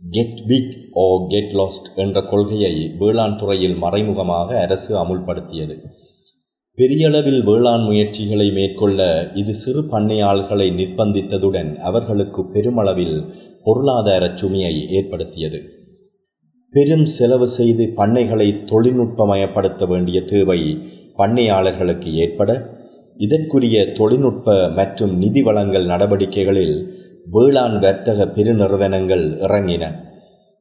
Get 0.10 0.48
big 0.48 0.88
or 0.92 1.28
get 1.28 1.52
lost 1.52 1.88
என்ற 1.96 2.22
கொள்கையை 2.22 2.92
வேளாண் 3.00 3.38
துறையில் 3.38 3.76
மறைமுகமாக 3.76 4.62
அரசு 4.62 4.96
அமுல்படுத்தியது. 4.98 5.78
பெரியளவில் 6.76 7.44
வேளாண் 7.44 7.82
முயற்சிகளை 7.82 8.52
மேற்கொள்ள 8.52 9.32
இது 9.34 9.54
சிறு 9.54 9.82
பண்ணையாளர்களை 9.82 10.70
நிர்பந்தித்ததுடன் 10.72 11.76
அவர்களுக்கு 11.76 12.46
பெருமளவில் 12.46 13.34
பொருளாதார 13.64 14.32
சுமையை 14.36 14.90
ஏற்படுத்தியது. 14.90 15.81
பெரும் 16.74 17.06
செலவு 17.14 17.48
செய்து 17.48 17.86
பண்ணைகளை 17.98 18.48
தொழில்நுட்பமயப்படுத்த 18.66 19.86
வேண்டிய 19.86 20.18
தேவை 20.24 20.60
பண்ணையாளர்களுக்கு 21.18 22.10
ஏற்பட 22.16 22.52
இதற்குரிய 23.18 23.78
தொழில்நுட்ப 23.94 24.48
மற்றும் 24.70 25.14
நிதி 25.18 25.42
வழங்கல் 25.42 25.86
நடவடிக்கைகளில் 25.86 26.76
வேளாண் 27.26 27.76
வர்த்தக 27.80 28.26
பெருநிறுவனங்கள் 28.36 29.26
இறங்கின. 29.46 29.84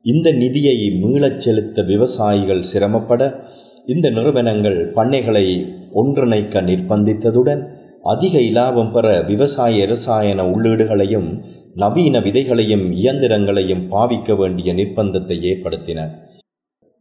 இந்த 0.05 0.29
நிதியை 0.33 0.77
மீளச் 1.03 1.41
செலுத்த 1.41 1.83
விவசாயிகள் 1.83 2.63
சிரமப்பட 2.63 3.23
இந்த 3.87 4.07
நிறுவனங்கள் 4.11 4.79
பண்ணைகளை 4.95 5.47
ஒன்றிணைக்க 5.95 6.63
நிர்பந்தித்ததுடன் 6.63 7.63
அதிக 8.05 8.41
இலாபம் 8.41 8.93
பெற 8.93 9.07
விவசாய 9.23 9.85
இரசாயன 9.85 10.45
உள்ளீடுகளையும் 10.45 11.29
நவீன 11.75 12.21
விதைகளையும் 12.21 12.87
இயந்திரங்களையும் 12.93 13.85
பாவிக்க 13.91 14.37
வேண்டிய 14.37 14.73
நிர்பந்தத்தை 14.73 15.37
ஏற்படுத்தின 15.43 16.09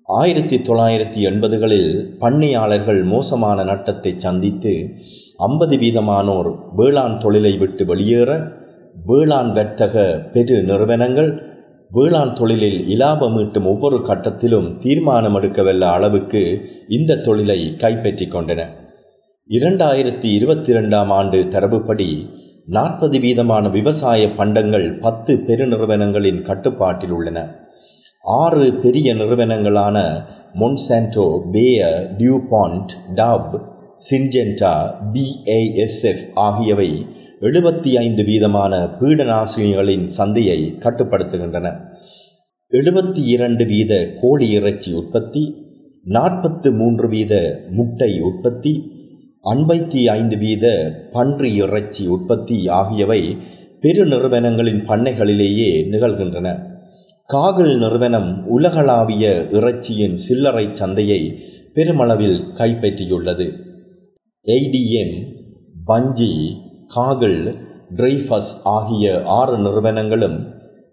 ஆயிரத்தி 0.09 0.57
தொள்ளாயிரத்தி 0.57 1.19
எண்பதுகளில் 1.21 1.91
பண்ணையாளர்கள் 2.19 3.03
மோசமான 3.03 3.63
நட்டத்தை 3.63 4.17
சந்தித்து 4.17 4.73
ஐம்பது 5.37 5.75
வீதமானோர் 5.77 6.49
வேளாண் 6.75 7.17
தொழிலை 7.17 7.53
விட்டு 7.57 7.85
வெளியேற 7.85 8.29
வேளாண் 9.05 9.51
வர்த்தக 9.51 9.95
பெரு 10.33 10.57
நிறுவனங்கள் 10.63 11.31
வேளாண் 11.91 12.33
தொழிலில் 12.33 12.87
இலாபம் 12.87 13.37
ஈட்டும் 13.37 13.65
ஒவ்வொரு 13.65 13.97
கட்டத்திலும் 13.97 14.67
தீர்மானம் 14.79 15.35
எடுக்கவல்ல 15.35 15.85
அளவுக்கு 15.89 16.41
இந்த 16.87 17.21
தொழிலை 17.27 17.59
கைப்பற்றி 17.77 18.25
கொண்டன. 18.25 18.61
இரண்டாயிரத்தி 19.49 20.25
இருபத்தி 20.33 20.73
ரெண்டாம் 20.73 21.07
ஆண்டு 21.07 21.37
தரவுப்படி 21.37 22.29
நாற்பது 22.65 23.19
வீதமான 23.19 23.71
விவசாய 23.71 24.31
பண்டங்கள் 24.31 24.99
பத்து 24.99 25.33
பெருநிறுவனங்களின் 25.33 26.41
கட்டுப்பாட்டில் 26.41 27.09
உள்ளன. 27.09 27.55
ஆறு 28.23 28.73
பெரிய 28.73 29.13
நிறுவனங்களான 29.13 30.23
மொன்சான்டோ 30.53 31.51
பேயர் 31.51 32.15
டியூபாண்ட் 32.17 32.89
டவ் 33.15 33.61
சின்ஜென்டா 34.11 34.73
பிஏஎஸ்எஃப் 35.13 36.33
ஆகியவை 36.33 37.05
எழுபத்தி 37.39 37.93
ஐந்து 37.93 38.23
வீதமான 38.23 38.89
பீடநாசினிகளின் 38.99 40.05
சந்தையை 40.05 40.77
கட்டுப்படுத்துகின்றன. 40.79 41.75
எழுபத்தி 42.71 43.25
இரண்டு 43.25 43.63
வீத 43.63 44.13
கோழி 44.21 44.51
இறைச்சி 44.51 44.93
உற்பத்தி 44.93 45.55
நாற்பத்து 46.03 46.71
மூன்று 46.71 47.09
வீத 47.09 47.55
முட்டை 47.69 48.19
உற்பத்தி 48.19 48.97
ஐம்பத்தி 49.45 50.05
ஐந்து 50.05 50.35
வீத 50.35 50.91
பன்றி 51.11 51.55
இறைச்சி 51.55 52.07
உற்பத்தி 52.07 52.67
ஆகியவை 52.67 53.37
பெரு 53.79 54.05
நிறுவனங்களின் 54.05 54.87
பண்ணைகளிலேயே 54.87 55.69
நிகழ்கின்றன. 55.91 56.47
காகில் 57.25 57.77
நிறுவனம் 57.77 58.47
உலகளாவிய 58.47 59.47
இறைச்சியின் 59.51 60.13
சில்லறை 60.13 60.69
சந்தையை 60.71 61.39
பெருமளவில் 61.73 62.43
கைப்பற்றியுள்ளது. 62.55 63.47
எய்டிஎம் 64.45 65.15
பஞ்சி 65.85 66.61
காகில் 66.87 67.55
ட்ரைஃபஸ் 67.95 68.51
ஆகிய 68.63 69.21
ஆறு 69.25 69.57
நிறுவனங்களும் 69.57 70.47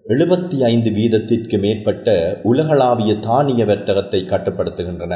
எழுபத்தி 0.08 0.58
ஐந்து 0.58 0.90
வீதத்திற்கு 0.90 1.58
மேற்பட்ட 1.58 2.40
உலகளாவிய 2.42 3.14
தானிய 3.14 3.64
வர்த்தகத்தை 3.64 4.22
கட்டுப்படுத்துகின்றன. 4.22 5.14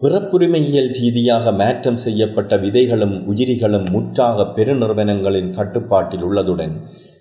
பிறப்புரிமையியல் 0.00 0.88
ரீதியாக 0.98 1.52
மாற்றம் 1.52 1.96
செய்யப்பட்ட 1.96 2.56
விதைகளும் 2.56 3.14
உயிரிகளும் 3.26 3.86
முற்றாக 3.90 4.46
பெருநிறுவனங்களின் 4.56 5.50
கட்டுப்பாட்டில் 5.54 6.22
உள்ளதுடன் 6.22 6.74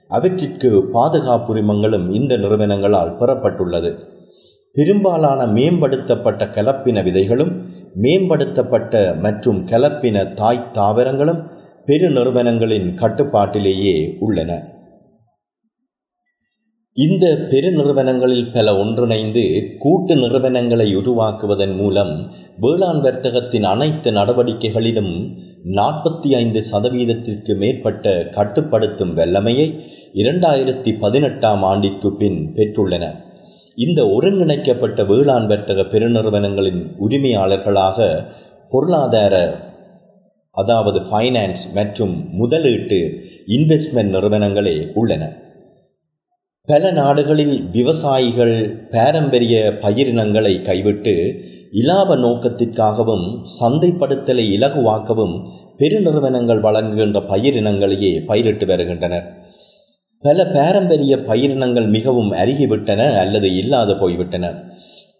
அவற்றிற்கு 0.07 0.69
பாதுகாப்புரிமங்களும் 0.95 2.07
இந்த 2.11 2.37
நிறுவனங்களால் 2.37 3.13
பெறப்பட்டுள்ளது. 3.19 3.91
பெரும்பாலான 4.75 5.45
மேம்படுத்தப்பட்ட 5.45 6.43
கலப்பின 6.57 7.03
விதைகளும் 7.03 7.53
மேம்படுத்தப்பட்ட 8.01 9.19
மற்றும் 9.19 9.59
கலப்பின 9.67 10.33
தாய் 10.33 10.67
தாவரங்களும் 10.73 11.41
பெருநிறுவனங்களின் 11.87 12.89
கட்டுப்பாட்டிலேயே 12.93 13.95
உள்ளன. 14.19 14.51
இந்த 16.97 17.27
பெருநிறுவனங்களில் 17.51 18.51
பல 18.51 18.77
ஒன்றிணைந்து 18.77 19.43
கூட்டு 19.79 20.15
நிறுவனங்களை 20.15 20.95
உருவாக்குவதன் 20.95 21.75
மூலம் 21.75 22.12
வேளாண் 22.59 23.00
வர்த்தகத்தின் 23.01 23.63
அனைத்து 23.63 24.12
நடவடிக்கைகளிலும் 24.12 25.13
நாற்பத்தி 25.77 26.29
ஐந்து 26.35 26.63
சதவீதத்திற்கு 26.71 27.57
மேற்பட்ட 27.57 28.29
கட்டுப்படுத்தும் 28.31 29.13
வல்லமையை 29.13 29.67
இரண்டாயிரத்தி 30.13 30.97
பதினெட்டாம் 31.00 31.63
ஆண்டிற்கு 31.63 32.15
பின் 32.15 32.53
பெற்றுள்ளன. 32.55 33.05
இந்த 33.75 34.05
ஒருங்கிணைக்கப்பட்ட 34.07 35.03
வேளாண் 35.03 35.47
வர்த்தக 35.47 35.81
பெருநிறுவனங்களின் 35.81 36.81
உரிமையாளர்களாக 37.00 38.27
பொருளாதார 38.69 39.35
அதாவது 40.51 41.00
ஃபைனான்ஸ் 41.00 41.65
மற்றும் 41.73 42.29
முதலீட்டு 42.33 43.01
இன்வெஸ்ட்மெண்ட் 43.47 44.15
நிறுவனங்களே 44.17 44.91
உள்ளன. 44.93 45.42
பல 46.67 46.91
நாடுகளில் 46.91 47.70
விவசாயிகள் 47.72 48.86
பாரம்பரிய 48.91 49.77
பயிரினங்களை 49.82 50.62
கைவிட்டு 50.62 51.36
இலாப 51.72 52.15
நோக்கத்திற்காகவும் 52.15 53.25
சந்தைப்படுத்தலை 53.60 54.46
இலகுவாக்கவும் 54.58 55.34
பெருநிறுவனங்கள் 55.77 56.60
வழங்குகின்ற 56.60 57.20
பயிரினங்களையே 57.20 58.25
பயிரிட்டு 58.25 58.65
வருகின்றனர். 58.65 59.27
பல 60.22 60.48
பாரம்பரிய 60.48 61.17
பயிரினங்கள் 61.17 61.88
மிகவும் 61.88 62.32
அருகிவிட்டன 62.32 63.20
அல்லது 63.20 63.55
இல்லாது 63.55 63.98
போய்விட்டன. 63.98 64.53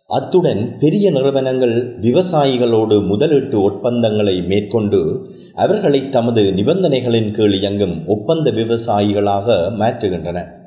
அத்துடன் 0.08 0.78
பெரிய 0.80 1.12
நிறுவனங்கள் 1.12 2.00
விவசாயிகளோடு 2.00 3.06
முதலீட்டு 3.08 3.62
ஒப்பந்தங்களை 3.62 4.42
மேற்கொண்டு 4.42 5.30
அவர்களை 5.56 6.10
தமது 6.10 6.42
நிபந்தனைகளின் 6.42 7.32
கீழ் 7.32 7.54
இயங்கும் 7.54 8.08
ஒப்பந்த 8.08 8.52
விவசாயிகளாக 8.52 9.62
மாற்றுகின்றன. 9.80 10.62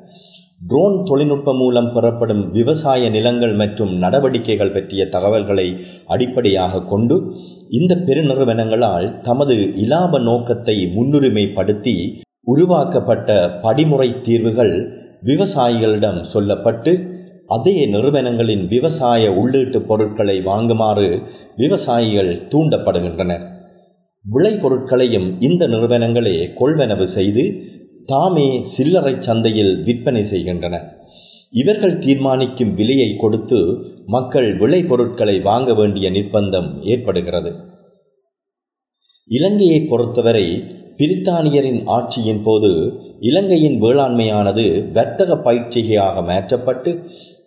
ட்ரோன் 0.61 0.95
தொழில்நுட்பம் 1.03 1.57
மூலம் 1.57 1.93
பெறப்படும் 1.93 2.51
விவசாய 2.51 3.09
நிலங்கள் 3.09 3.53
மற்றும் 3.53 3.97
நடவடிக்கைகள் 3.97 4.71
பற்றிய 4.71 5.05
தகவல்களை 5.05 5.65
அடிப்படையாக 6.05 6.81
கொண்டு 6.81 7.15
இந்த 7.69 7.95
பெருநிறுவனங்களால் 7.95 9.21
தமது 9.21 9.55
இலாப 9.75 10.19
நோக்கத்தை 10.19 10.75
முன்னுரிமைப்படுத்தி 10.95 11.95
உருவாக்கப்பட்ட 12.43 13.29
படிமுறை 13.61 14.09
தீர்வுகள் 14.21 14.73
விவசாயிகளிடம் 15.23 16.19
சொல்லப்பட்டு 16.33 16.93
அதே 17.47 17.85
நிறுவனங்களின் 17.85 18.67
விவசாய 18.67 19.29
உள்ளீட்டு 19.31 19.79
பொருட்களை 19.81 20.37
வாங்குமாறு 20.45 21.07
விவசாயிகள் 21.55 22.33
தூண்டப்படுகின்றனர். 22.49 23.45
விளைபொருட்களையும் 24.25 25.27
இந்த 25.39 25.67
நிறுவனங்களே 25.67 26.37
கொள்வனவு 26.59 27.03
செய்து 27.03 27.43
தாமே 28.07 28.47
சில்லறை 28.63 29.13
சந்தையில் 29.19 29.83
விற்பனை 29.83 30.23
செய்கின்றன. 30.23 30.75
இவர்கள் 31.53 31.97
தீர்மானிக்கும் 31.97 32.73
விலையை 32.75 33.15
கொடுத்து 33.15 33.59
மக்கள் 34.05 34.57
விளைபொருட்களை 34.57 35.41
வாங்க 35.41 35.73
வேண்டிய 35.73 36.09
நிர்பந்தம் 36.09 36.69
ஏற்படுகிறது. 36.83 37.51
இலங்கையை 39.29 39.79
பொறுத்தவரை 39.81 40.45
பிரித்தானியரின் 40.97 41.81
ஆட்சியின் 41.85 42.43
போது 42.43 42.71
இலங்கையின் 43.19 43.81
வேளாண்மையானது 43.81 44.91
வர்த்தக 44.91 45.51
பயிற்சிகையாக 45.51 46.23
மாற்றப்பட்டு 46.25 46.91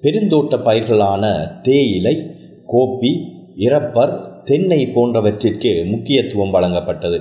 பெருந்தோட்ட 0.03 0.57
பயிர்களான 0.67 1.25
தேயிலை 1.63 2.15
கோப்பி 2.67 3.13
இறப்பர் 3.57 4.15
தென்னை 4.45 4.81
போன்றவற்றிற்கு 4.87 5.73
முக்கியத்துவம் 5.91 6.55
வழங்கப்பட்டது. 6.55 7.19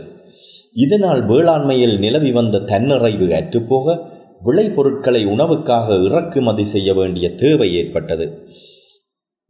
இதனால் 0.75 1.21
வேளாண்மையில் 1.25 1.99
நிலவி 1.99 2.31
வந்த 2.31 2.57
தன்னிறைவு 2.59 3.27
அற்றுப்போக 3.33 3.97
விளைபொருட்களை 4.45 5.25
உணவுக்காக 5.25 6.03
இறக்குமதி 6.03 6.65
செய்ய 6.65 6.93
வேண்டிய 6.93 7.35
தேவை 7.35 7.75
ஏற்பட்டது. 7.75 8.47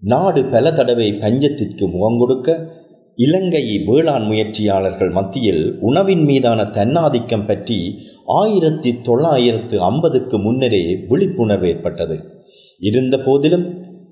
நாடு 0.02 0.46
பல 0.46 0.72
தடவை 0.72 1.14
பஞ்சத்திற்கு 1.14 1.92
முகம் 1.92 2.18
கொடுக்க 2.18 2.72
இலங்கை 3.16 3.84
வேளாண் 3.86 4.24
முயற்சியாளர்கள் 4.24 5.10
மத்தியில் 5.10 5.78
உணவின் 5.80 6.24
மீதான 6.24 6.64
தன்னாதிக்கம் 6.64 7.46
பற்றி 7.46 8.00
ஆயிரத்தி 8.26 9.02
தொள்ளாயிரத்து 9.02 9.82
ஐம்பதுக்கு 9.82 10.40
முன்னரே 10.40 11.04
விழிப்புணர்வு 11.08 11.68
ஏற்பட்டது. 11.68 12.18
இருந்த 12.80 13.18
போதிலும் 13.18 13.66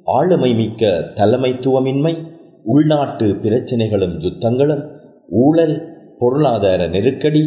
ஆளுமை 0.03 0.53
மிக்க 0.53 1.11
தலைமைத்துவமின்மை 1.15 2.17
உள்நாட்டு 2.63 3.25
பிரச்சினைகளும் 3.25 4.19
யுத்தங்களும் 4.19 4.83
ஊழல் 5.27 5.96
பொருளாதார 6.19 6.87
நெருக்கடி 6.87 7.41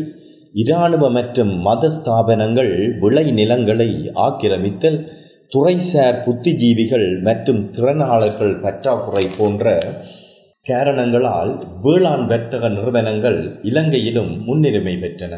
இராணுவ 0.55 1.11
மற்றும் 1.11 1.53
மத 1.61 1.89
ஸ்தாபனங்கள் 1.89 2.73
விளை 2.99 3.31
நிலங்களை 3.31 3.91
ஆக்கிரமித்தல் 4.27 4.99
துறைசார் 5.53 6.19
புத்திஜீவிகள் 6.25 7.21
மற்றும் 7.21 7.71
திறனாளர்கள் 7.71 8.61
பற்றாக்குறை 8.61 9.27
போன்ற 9.39 9.65
காரணங்களால் 10.67 11.53
வேளாண் 11.83 12.27
வர்த்தக 12.27 12.69
நிறுவனங்கள் 12.69 13.39
இலங்கையிலும் 13.63 14.45
முன்னுரிமை 14.45 14.95
பெற்றன. 14.97 15.35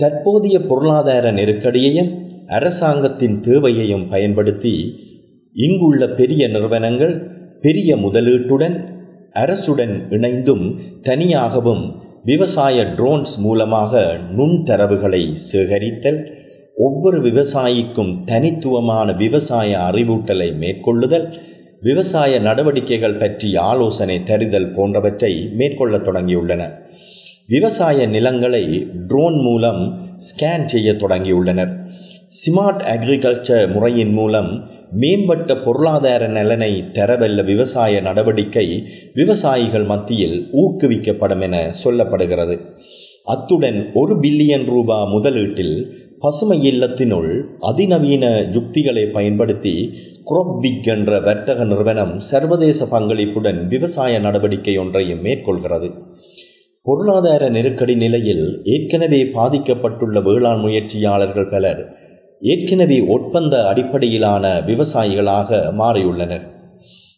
தற்போதைய 0.00 0.60
பொருளாதார 0.60 1.32
நெருக்கடியையும் 1.32 2.10
அரசாங்கத்தின் 2.46 3.40
தேவையையும் 3.40 4.08
பயன்படுத்தி 4.08 4.74
இங்குள்ள 5.56 6.08
பெரிய 6.08 6.48
நிறுவனங்கள் 6.48 7.14
பெரிய 7.60 7.96
முதலீட்டுடன் 7.96 8.76
அரசுடன் 9.34 9.94
இணைந்தும் 10.10 10.66
தனியாகவும் 11.02 11.84
விவசாய 12.24 12.82
ட்ரோன்ஸ் 12.82 13.38
மூலமாக 13.38 14.18
நுண்தரவுகளை 14.36 15.34
சேகரித்தல் 15.52 16.32
ஒவ்வொரு 16.74 17.18
விவசாயிக்கும் 17.22 18.24
தனித்துவமான 18.24 19.12
விவசாய 19.12 19.78
அறிவூட்டலை 19.78 20.56
மேற்கொள்ளுதல் 20.56 21.26
விவசாய 21.80 22.38
நடவடிக்கைகள் 22.38 23.18
பற்றி 23.18 23.56
ஆலோசனை 23.56 24.18
தருதல் 24.18 24.74
போன்றவற்றை 24.74 25.48
மேற்கொள்ளத் 25.56 26.06
தொடங்கியுள்ளன. 26.06 26.62
விவசாய 27.46 28.06
நிலங்களை 28.06 28.88
ட்ரோன் 29.06 29.38
மூலம் 29.40 29.82
ஸ்கேன் 30.16 30.64
செய்ய 30.64 30.92
தொடங்கியுள்ளனர். 30.92 31.72
ஸ்மார்ட் 32.28 32.82
அக்ரிகல்ச்சர் 32.94 33.72
முறையின் 33.72 34.12
மூலம் 34.12 34.73
மேம்பட்ட 35.00 35.56
பொருளாதார 35.56 36.26
நலனை 36.28 36.72
தரவல்ல 36.92 37.44
விவசாய 37.44 38.00
நடவடிக்கை 38.00 38.66
விவசாயிகள் 39.14 39.84
மத்தியில் 39.84 40.48
ஊக்குவிக்கப்படும் 40.52 41.40
என 41.40 41.72
சொல்லப்படுகிறது. 41.84 42.56
அத்துடன் 43.24 43.90
ஒரு 43.94 44.14
பில்லியன் 44.20 44.64
ரூபா 44.64 45.04
முதலீட்டில் 45.04 45.76
பசுமை 46.18 46.58
இல்லத்தினுள் 46.72 47.42
அதிநவீன 47.60 48.24
யுக்திகளை 48.52 49.06
பயன்படுத்தி 49.06 49.74
குரோப்விக் 50.26 50.86
என்ற 50.86 51.20
வர்த்தக 51.20 51.64
நிறுவனம் 51.64 52.20
சர்வதேச 52.20 52.84
பங்களிப்புடன் 52.84 53.66
விவசாய 53.66 54.18
நடவடிக்கை 54.18 54.76
ஒன்றையும் 54.76 55.24
மேற்கொள்கிறது. 55.24 55.90
பொருளாதார 56.86 57.48
நெருக்கடி 57.48 57.94
நிலையில் 57.96 58.60
ஏற்கனவே 58.64 59.20
பாதிக்கப்பட்டுள்ள 59.24 60.22
வேளாண் 60.22 60.60
முயற்சியாளர்கள் 60.60 61.48
பலர் 61.48 61.82
ஏற்கனவே 62.44 62.96
ஒப்பந்த 63.08 63.54
அடிப்படையிலான 63.66 64.44
விவசாயிகளாக 64.66 65.60
மாறியுள்ளனர். 65.78 66.44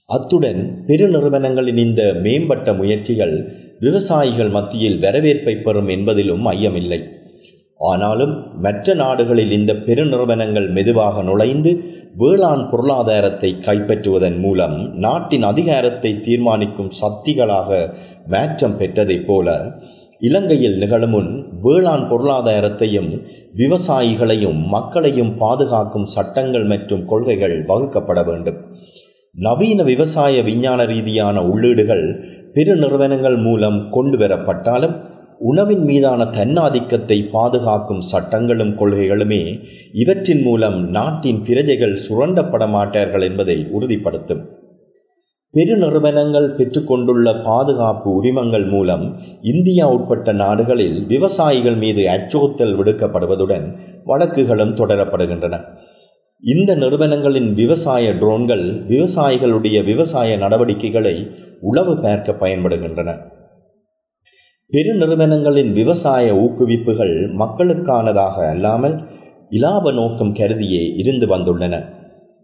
அத்துடன் 0.08 0.60
பெருநிறுவனங்களின் 0.86 1.76
இந்த 1.76 2.02
மேம்பட்ட 2.24 2.72
முயற்சிகள் 2.72 3.34
விவசாயிகள் 3.80 4.48
மத்தியில் 4.48 4.98
வரவேற்பை 4.98 5.54
பெறும் 5.56 5.88
என்பதிலும் 5.88 6.44
ஐயமில்லை. 6.50 7.00
ஆனாலும் 7.80 8.34
மற்ற 8.60 8.94
நாடுகளில் 8.94 9.50
இந்த 9.50 9.72
பெருநிறுவனங்கள் 9.86 10.68
மெதுவாக 10.70 11.22
நுழைந்து 11.22 11.72
வேளாண் 12.14 12.64
பொருளாதாரத்தை 12.70 13.50
கைப்பற்றுவதன் 13.66 14.38
மூலம் 14.40 14.76
நாட்டின் 14.98 15.42
அதிகாரத்தை 15.42 16.12
தீர்மானிக்கும் 16.24 16.94
சக்திகளாக 17.02 17.70
மாற்றம் 18.26 18.78
பெற்றதைப் 18.78 19.26
போல 19.26 19.48
இலங்கையில் 20.20 20.78
நிகழுமுன் 20.78 21.30
வேளாண் 21.62 22.04
பொருளாதாரத்தையும் 22.10 23.10
விவசாயிகளையும் 23.54 24.60
மக்களையும் 24.66 25.36
பாதுகாக்கும் 25.36 26.04
சட்டங்கள் 26.04 26.64
மற்றும் 26.64 27.04
கொள்கைகள் 27.06 27.64
வகுக்கப்பட 27.64 28.24
வேண்டும். 28.24 28.58
நவீன 29.34 29.82
விவசாய 29.82 30.42
விஞ்ஞான 30.42 30.84
ரீதியான 30.84 31.42
உள்ளீடுகள் 31.42 32.06
பெருநிறுவனங்கள் 32.54 33.38
மூலம் 33.42 33.90
கொண்டு 33.90 34.18
வரப்பட்டாலும் 34.18 34.96
உணவின் 35.38 35.84
மீதான 35.84 36.24
தன்னாதிக்கத்தை 36.24 37.30
பாதுகாக்கும் 37.30 38.00
சட்டங்களும் 38.00 38.74
கொள்கைகளுமே 38.78 39.60
இவற்றின் 39.92 40.42
மூலம் 40.42 40.90
நாட்டின் 40.90 41.42
பிரஜைகள் 41.42 42.00
சுரண்டப்பட 42.08 42.68
மாட்டார்கள் 42.68 43.22
என்பதை 43.22 43.66
உறுதிப்படுத்தும். 43.70 44.44
பெருநிறுவனங்கள் 45.56 46.54
பெற்றுக்கொண்டுள்ள 46.54 47.34
பாதுகாப்பு 47.44 48.10
உரிமங்கள் 48.14 48.64
மூலம் 48.64 49.16
இந்தியா 49.42 49.88
உட்பட்ட 49.88 50.32
நாடுகளில் 50.32 51.06
விவசாயிகள் 51.06 51.74
மீது 51.74 52.08
அச்சுறுத்தல் 52.08 52.78
விடுக்கப்படுவதுடன் 52.78 53.76
வழக்குகளும் 54.06 54.74
தொடரப்படுகின்றன. 54.74 55.60
இந்த 56.42 56.74
நிறுவனங்களின் 56.74 57.54
விவசாய 57.54 58.12
ட்ரோன்கள் 58.12 58.64
விவசாயிகளுடைய 58.88 59.84
விவசாய 59.84 60.36
நடவடிக்கைகளை 60.36 61.26
உளவு 61.60 62.00
பார்க்க 62.00 62.32
பயன்படுகின்றன. 62.32 63.16
பெருநிறுவனங்களின் 64.72 65.72
விவசாய 65.72 66.34
ஊக்குவிப்புகள் 66.34 67.16
மக்களுக்கானதாக 67.38 68.48
அல்லாமல் 68.50 68.96
இலாப 69.50 69.92
நோக்கம் 69.92 70.34
கருதியே 70.34 70.84
இருந்து 70.96 71.26
வந்துள்ளன. 71.26 71.95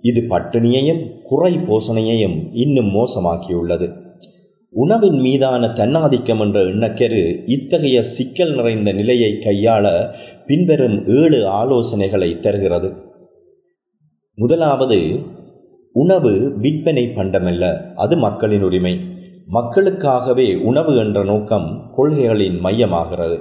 இது 0.03 0.21
பட்டினியையும் 0.29 1.23
குறை 1.23 1.55
போசணையையும் 1.55 2.49
இன்னும் 2.53 2.91
மோசமாக்கியுள்ளது. 2.95 4.01
உணவின் 4.71 5.19
மீதான 5.19 5.67
தன்னாதிக்கம் 5.67 6.41
என்ற 6.41 6.61
எண்ணக்கரு 6.61 7.43
இத்தகைய 7.47 8.03
சிக்கல் 8.03 8.55
நிறைந்த 8.55 8.93
நிலையை 8.93 9.31
கையாள 9.31 10.15
பின்வரும் 10.47 11.07
ஏழு 11.07 11.47
ஆலோசனைகளை 11.47 12.41
தருகிறது. 12.41 12.93
முதலாவது 14.35 15.19
உணவு 15.93 16.59
விற்பனை 16.59 17.05
பண்டமல்ல 17.05 17.93
அது 17.95 18.17
மக்களின் 18.17 18.63
உரிமை. 18.63 19.01
மக்களுக்காகவே 19.53 20.63
உணவு 20.63 20.97
என்ற 20.97 21.25
நோக்கம் 21.25 21.93
கொள்கைகளின் 21.97 22.61
மையமாகிறது. 22.61 23.39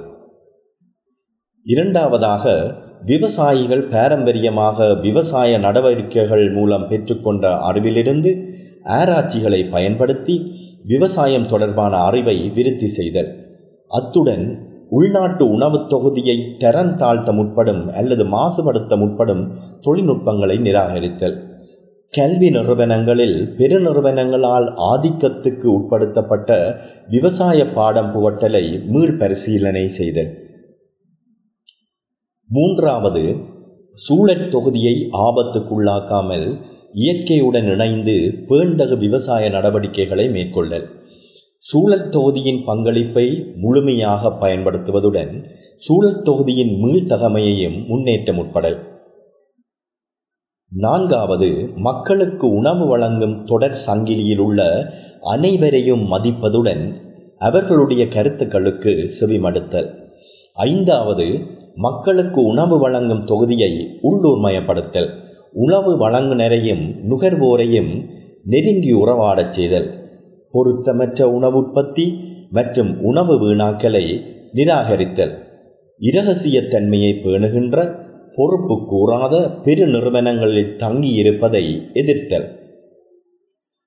இரண்டாவதாக 1.64 2.74
விவசாயிகள் 3.04 3.82
பாரம்பரியமாக 3.82 4.94
விவசாய 4.94 5.58
நடவடிக்கைகள் 5.58 6.50
மூலம் 6.50 6.88
பெற்றுக்கொண்ட 6.88 7.72
அறிவிலிருந்து 7.72 8.44
ஆராய்ச்சிகளை 8.84 9.64
பயன்படுத்தி 9.64 10.52
விவசாயம் 10.84 11.46
தொடர்பான 11.46 11.96
அறிவை 11.96 12.50
விருத்தி 12.54 12.88
செய்தல். 12.88 13.34
அத்துடன் 13.88 14.70
உள்நாட்டு 14.90 15.50
உணவுத் 15.50 15.88
தொகுதியை 15.88 16.56
தரம் 16.58 16.96
தாழ்த்த 16.98 17.32
முற்படும் 17.32 17.88
அல்லது 17.88 18.24
மாசுபடுத்த 18.24 18.96
முற்படும் 18.96 19.52
தொழில்நுட்பங்களை 19.80 20.58
நிராகரித்தல். 20.58 21.36
கல்வி 22.10 22.50
நிறுவனங்களில் 22.50 23.54
பெருநிறுவனங்களால் 23.58 24.72
ஆதிக்கத்துக்கு 24.92 25.80
உட்படுத்தப்பட்ட 25.80 26.74
விவசாய 27.08 27.66
பாடம் 27.66 28.12
புகட்டலை 28.12 28.80
மீள்பரிசீலனை 28.92 29.86
செய்தல். 29.86 30.41
மூன்றாவது 32.54 33.22
சூழற் 33.94 34.48
தொகுதியை 34.48 34.94
ஆபத்துக்குள்ளாக்காமல் 35.26 36.46
இயற்கையுடன் 36.92 37.68
இணைந்து 37.74 38.14
பேண்டகு 38.48 38.96
விவசாய 38.98 39.44
நடவடிக்கைகளை 39.48 40.24
மேற்கொள்ளல். 40.28 40.86
சூழல் 41.62 42.08
தொகுதியின் 42.08 42.64
பங்களிப்பை 42.64 43.26
முழுமையாக 43.56 44.32
பயன்படுத்துவதுடன் 44.40 45.32
சூழல் 45.76 46.22
தொகுதியின் 46.22 46.74
மீள்தகமையையும் 46.82 47.78
முன்னேற்ற 47.86 48.32
முற்படல் 48.32 48.78
நான்காவது 50.72 51.50
மக்களுக்கு 51.76 52.46
உணவு 52.50 52.86
வழங்கும் 52.86 53.44
தொடர் 53.44 53.78
சங்கிலியில் 53.86 54.38
உள்ள 54.38 54.60
அனைவரையும் 55.34 56.04
மதிப்பதுடன் 56.12 56.84
அவர்களுடைய 57.38 58.02
கருத்துக்களுக்கு 58.08 58.92
செவிமடுத்தல். 59.20 59.90
ஐந்தாவது 60.56 61.26
மக்களுக்கு 61.76 62.42
உணவு 62.42 62.78
வழங்கும் 62.78 63.24
தொகுதியை 63.24 64.00
உள்ளூர்மயப்படுத்தல் 64.02 65.10
உணவு 65.52 65.96
வழங்குநரையும் 65.98 67.08
நுகர்வோரையும் 67.08 67.92
நெருங்கி 68.44 68.92
உறவாடச் 68.92 69.52
செய்தல் 69.52 69.88
பொருத்தமற்ற 70.54 71.22
உணவு 71.22 71.58
உற்பத்தி 71.58 72.06
மற்றும் 72.50 73.00
உணவு 73.00 73.34
வீணாக்கலை 73.40 74.04
நிராகரித்தல் 74.52 75.34
இரகசியத்தன்மையை 76.00 77.12
பேணுகின்ற 77.14 77.76
பொறுப்பு 78.32 78.74
கூறாத 78.90 79.62
பெருநிறுவனங்களில் 79.64 80.76
தங்கியிருப்பதை 80.76 81.92
எதிர்த்தல். 81.92 82.46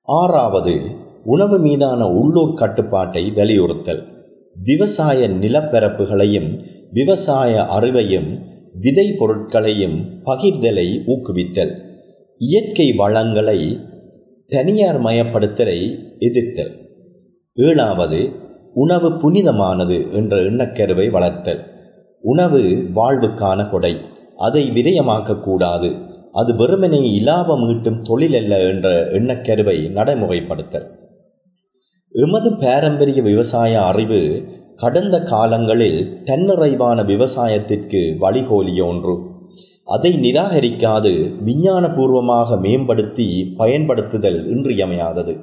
ஆறாவது 0.04 0.82
உணவு 1.24 1.60
மீதான 1.60 2.10
உள்ளூர் 2.10 2.54
கட்டுப்பாட்டை 2.54 3.32
வலியுறுத்தல் 3.32 4.04
விவசாய 4.56 5.28
நிலப்பரப்புகளையும் 5.28 6.66
விவசாய 6.92 7.62
அறிவையும் 7.62 8.40
விதை 8.80 9.16
பொருட்களையும் 9.18 10.26
பகிர்தலை 10.26 11.04
ஊக்குவித்தல். 11.06 11.74
இயற்கை 12.38 12.94
வளங்களை 12.94 13.80
தனியார் 14.48 15.00
மயப்படுத்தலை 15.00 16.00
எதிர்த்தல். 16.20 16.72
ஏழாவது 17.54 18.30
உணவு 18.74 19.18
புனிதமானது 19.18 20.12
என்ற 20.12 20.38
எண்ணக்கருவை 20.38 21.10
வளர்த்தல். 21.10 21.60
உணவு 22.22 22.62
வாழ்வுக்கான 22.96 23.70
கொடை. 23.70 23.96
அதை 24.38 24.70
விரயமாக்கக்கூடாது 24.70 26.02
அது 26.32 26.56
வெறுமனே 26.56 27.14
இலாபம் 27.14 27.70
ஈட்டும் 27.70 28.02
தொழில் 28.02 28.34
அல்ல 28.34 28.60
என்ற 28.60 28.90
எண்ணக்கருவை 29.12 29.90
நடைமுறைப்படுத்தல். 29.90 30.86
எமது 32.12 32.56
பாரம்பரிய 32.60 33.22
விவசாய 33.22 33.82
அறிவு 33.82 34.44
கடந்த 34.78 35.24
காலங்களில் 35.24 36.22
தன்னிறைவான 36.24 37.06
விவசாயத்திற்கு 37.06 38.18
வழிகோலிய 38.20 38.86
ஒன்று. 38.86 39.20
அதை 39.86 40.14
நிராகரிக்காது 40.14 41.34
விஞ்ஞானபூர்வமாக 41.46 42.60
மேம்படுத்தி 42.62 43.54
பயன்படுத்துதல் 43.58 44.46
இன்றியமையாதது. 44.46 45.36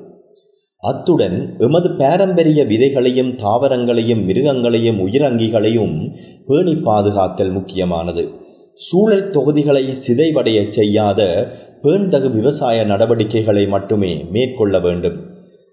அத்துடன் 0.79 1.55
எமது 1.59 1.91
பாரம்பரிய 1.91 2.65
விதைகளையும் 2.65 3.35
தாவரங்களையும் 3.35 4.29
மிருகங்களையும் 4.29 5.01
உயிரங்கிகளையும் 5.07 6.15
பேணி 6.47 6.73
பாதுகாத்தல் 6.73 7.53
முக்கியமானது. 7.53 8.31
சூழல் 8.75 9.31
தொகுதிகளை 9.31 9.85
சிதைவடைய 10.09 10.69
செய்யாத 10.69 11.49
பேண்தகு 11.83 12.31
விவசாய 12.31 12.85
நடவடிக்கைகளை 12.85 13.67
மட்டுமே 13.67 14.25
மேற்கொள்ள 14.31 14.81
வேண்டும். 14.81 15.19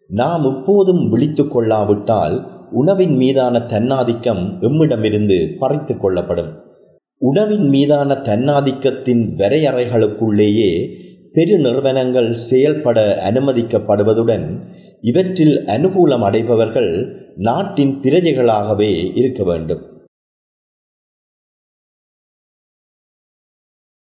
நாம் 0.08 0.44
இப்போதும் 0.44 1.10
விழித்து 1.10 1.48
கொள்ளாவிட்டால் 1.48 2.58
உணவின் 2.72 3.16
மீதான 3.16 3.60
தன்னாதிக்கம் 3.60 4.58
எம்மிடமிருந்து 4.62 5.58
பறித்து 5.60 5.98
கொள்ளப்படும். 5.98 6.60
உணவின் 7.18 7.68
மீதான 7.68 8.14
தன்னாதிக்கத்தின் 8.14 9.24
வரையறைகளுக்குள்ளேயே 9.38 10.90
பெரு 11.34 11.58
நிறுவனங்கள் 11.58 12.36
செயல்பட 12.36 13.22
அனுமதிக்கப்படுவதுடன் 13.32 14.60
இவற்றில் 15.02 15.66
அனுகூலம் 15.66 16.24
அடைபவர்கள் 16.24 17.16
நாட்டின் 17.36 18.00
பிரஜைகளாகவே 18.02 19.12
இருக்க 19.14 19.44
வேண்டும். 19.44 19.89